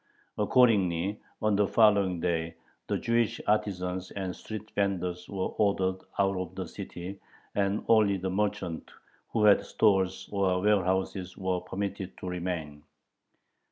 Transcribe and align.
Accordingly, 0.35 1.19
on 1.43 1.55
the 1.55 1.67
following 1.67 2.19
day, 2.19 2.55
the 2.87 2.97
Jewish 2.97 3.39
artisans 3.45 4.09
and 4.09 4.35
street 4.35 4.71
venders 4.71 5.29
were 5.29 5.49
ordered 5.61 6.03
out 6.17 6.35
of 6.37 6.55
the 6.55 6.67
city, 6.67 7.19
and 7.53 7.85
only 7.87 8.17
the 8.17 8.31
merchants 8.31 8.91
who 9.31 9.43
had 9.43 9.63
stores 9.63 10.27
or 10.31 10.59
warehouses 10.59 11.37
were 11.37 11.59
permitted 11.61 12.17
to 12.17 12.27
remain. 12.27 12.81